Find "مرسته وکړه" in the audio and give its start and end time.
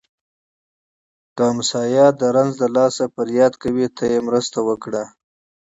4.27-5.03